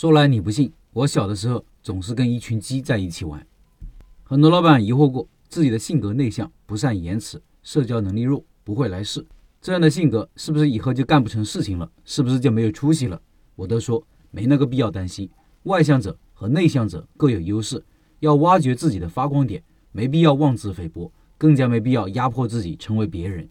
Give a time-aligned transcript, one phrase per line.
[0.00, 3.44] 说来你不信，我小的时候总是跟一群鸡在一起玩。
[4.22, 9.26] 很多老板疑惑过自己的性格内向，不善言辞，社交能力弱，不会来事，
[9.60, 11.90] 这样的性格是不是以后就干不成事情了？
[12.04, 13.20] 是不是就没有出息了？
[13.56, 14.00] 我都说
[14.30, 15.28] 没那个必要担心。
[15.64, 17.84] 外向者和内向者各有优势，
[18.20, 19.60] 要挖掘自己的发光点，
[19.90, 23.48] 没必要妄自菲薄，更加没必要压迫自己成为别人。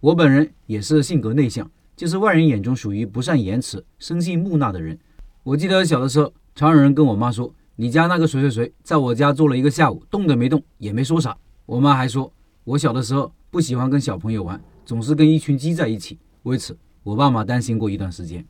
[0.00, 4.98] 我本人也是性格内向，就是外人眼中属于不善言辞、生性木讷的人。
[5.42, 7.52] 我记得小的时候，常有人跟我妈说。
[7.76, 11.34] 你家那个谁谁谁在我家坐了一个下午，动都没动，也没说啥。
[11.64, 12.30] 我妈还说，
[12.64, 16.18] 我小的时候不喜欢跟小朋友玩，总是跟一群鸡在一起。
[16.42, 18.44] 为此，我爸妈担心过一段时间。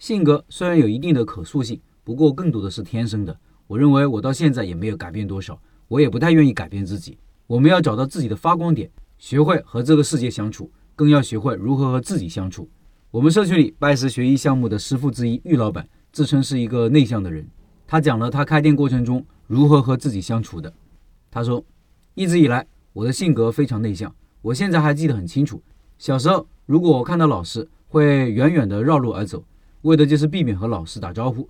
[0.00, 3.38] 性格虽然有一定的可塑性，不过更多的是天生的。
[3.68, 7.16] 我认为我到现在也没有改变多少，我也不太愿意改变自己。
[7.46, 12.68] 我们要找到自己的发光点，学会和这个世界相处，更要学会如何和自己相处。
[13.12, 17.46] 我们社区里拜师学艺项目的师傅之一玉老板，自称是一个内向的人。
[17.86, 20.72] 他讲了他开店过程中如何和自己相处的。
[21.30, 21.64] 他说，
[22.14, 25.62] 一直以来我的性格非常内向，我现在还记得很清楚。
[25.98, 29.44] 小时候，如果我看到老师，会远远的绕路而走，
[29.82, 31.48] 为的就是避免和老师打招呼。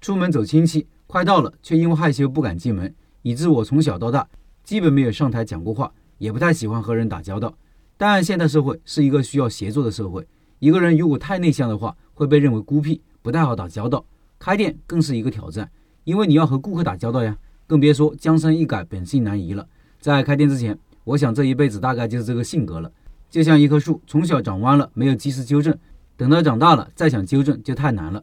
[0.00, 4.28] 出门走亲戚，快到了却因为害羞不敢进门，以致我从小到大
[4.62, 7.52] 基本没有上台讲过话，也不太喜欢和人打交道。
[7.96, 10.26] 但现代社会是一个需要协作的社会，
[10.58, 14.04] 一个人如果太内向的话，会被认为孤僻，不太好打交道。
[14.38, 15.70] 开店更是一个挑战。
[16.04, 17.34] 因为你要和顾客打交道呀，
[17.66, 19.66] 更别说江山易改，本性难移了。
[19.98, 22.92] 在开店之前，我想这一辈子大概就是这个性格了。
[23.30, 25.74] 就像一棵树，从小长弯了，没有及时纠正，
[26.18, 28.22] 等到长大了再想纠正就太难了。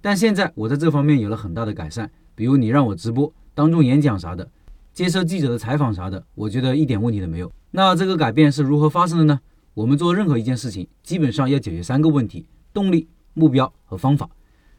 [0.00, 4.48] 但现在我在这方面有了很大的改善，比如你让我直播、当众演讲啥的，
[4.94, 7.52] 接受记者的采访啥的，我觉得一点问题都没有。
[7.72, 9.38] 那这个改变是如何发生的呢？
[9.74, 14.28] 我们做任何一件事情，基本上要解决三个问题：动力、目标和方法。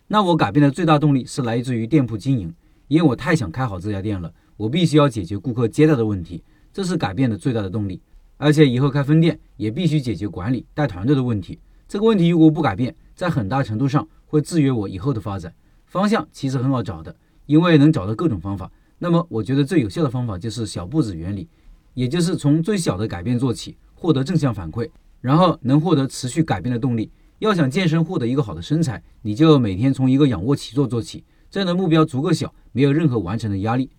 [0.07, 2.53] 那我改变的最大动力是来自于店铺经营，
[2.87, 6.43] 因为我太想开好这家店了，我必须要解决顾客接待的问题，
[6.73, 8.01] 这是改变的最大的动力。
[8.37, 15.53] 而且以后开分店也必须解决管理带团队的问题，这个问题如果不改变，在很大程度上会制约我以后的发展。
[15.85, 17.15] 方向其实很好找的，
[17.45, 18.71] 因为能找到各种方法。
[18.97, 21.47] 那么我觉得最有效的方法就是小步子原理，
[21.93, 24.89] 也就是从最小的改变做起，获得正向反馈，
[25.21, 27.11] 然后能获得持续改变的动力。
[27.41, 33.89] 要想健身获得一个好的身材，你就每天从一个仰卧起坐做起，这样的目标足够小，没有任何完成的压力。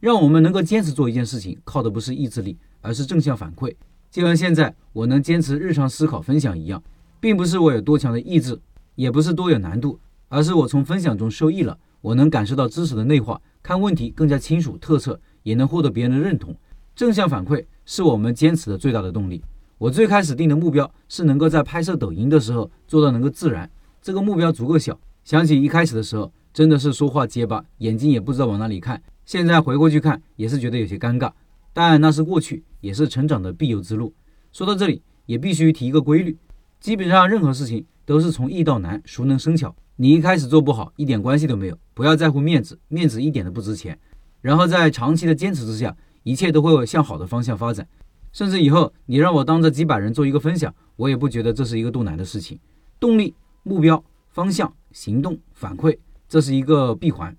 [0.00, 3.74] 让我们能够坚持做一件事情，靠的不是意志力，而是正向反馈。
[4.10, 6.82] 就像现在我能坚持日常思考分享一样，
[7.20, 8.58] 并不是我有多强的意志，
[8.94, 16.56] 也不是多有难度，而是我从分享中受益了，我能感受到知识的内化，看问题更加清楚透彻，也能获得别人的认同。
[16.94, 19.42] 正向反馈是我们坚持的最大的动力。
[19.78, 23.70] 我最开始定的目标是能够在拍摄抖音的时候做到能够自然，
[24.00, 24.98] 这个目标足够小。
[25.22, 29.02] 想起一开始的时候，真的是说话结巴，眼睛也不知道往哪里看。
[29.26, 31.30] 现在回过去看，也是觉得有些尴尬。
[31.74, 34.14] 但那是过去，也是成长的必由之路。
[34.50, 36.38] 说到这里，也必须提一个规律：
[36.80, 39.76] 基本上任何事情都是从易到难，熟能生巧。
[39.96, 43.98] 你一开始做不好，一点关系都没有，不要在乎面子，面子一点都不值钱。
[44.40, 47.86] 然后在长期的坚持之下，一切都会向好的方向发展。
[48.36, 52.58] 甚至以后你让我当着几百人做一个分享，我也不觉得这是一个多难的事情。
[53.00, 55.96] 动力、目标、方向、行动、反馈，
[56.28, 57.34] 这是一个闭环。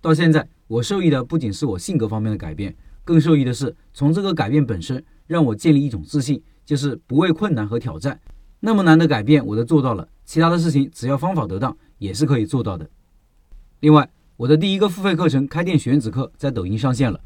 [0.00, 2.72] 到现在，我受益的不仅是我性格方面的改变，
[3.04, 8.20] 更受益的是从这个改变本身让我建立一种自信，就是不畏困难和挑战。
[8.60, 12.88] 那么难的改变我都做到了，其他的事情只要方法得当，也是可以做到的。
[13.80, 17.20] 另外，我的第一个付费课程《开店选址课》在抖音上线了。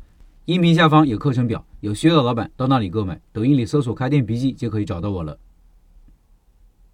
[0.50, 3.20] 音频下方有课程表，有需要的老板到那里购买。
[3.32, 5.38] 抖音里搜索“开店笔记”就可以找到我了。